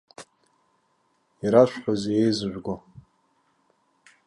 Ирашәҳәозеи 1.43 2.15
еизыжәго? 2.21 2.75